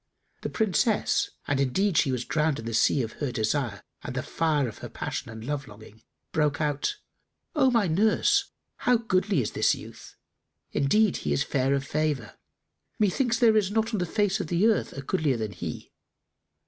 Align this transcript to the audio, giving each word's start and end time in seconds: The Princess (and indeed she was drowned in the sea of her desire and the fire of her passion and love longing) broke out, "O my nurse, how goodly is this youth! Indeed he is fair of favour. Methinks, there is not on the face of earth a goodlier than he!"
The 0.41 0.49
Princess 0.49 1.29
(and 1.47 1.59
indeed 1.59 1.95
she 1.95 2.11
was 2.11 2.25
drowned 2.25 2.57
in 2.57 2.65
the 2.65 2.73
sea 2.73 3.03
of 3.03 3.11
her 3.21 3.31
desire 3.31 3.83
and 4.01 4.15
the 4.15 4.23
fire 4.23 4.67
of 4.67 4.79
her 4.79 4.89
passion 4.89 5.29
and 5.29 5.45
love 5.45 5.67
longing) 5.67 6.01
broke 6.31 6.59
out, 6.59 6.97
"O 7.53 7.69
my 7.69 7.85
nurse, 7.85 8.45
how 8.77 8.97
goodly 8.97 9.41
is 9.43 9.51
this 9.51 9.75
youth! 9.75 10.15
Indeed 10.71 11.17
he 11.17 11.33
is 11.33 11.43
fair 11.43 11.75
of 11.75 11.85
favour. 11.85 12.35
Methinks, 12.97 13.37
there 13.37 13.55
is 13.55 13.69
not 13.69 13.93
on 13.93 13.99
the 13.99 14.07
face 14.07 14.39
of 14.39 14.51
earth 14.51 14.91
a 14.93 15.03
goodlier 15.03 15.37
than 15.37 15.51
he!" 15.51 15.91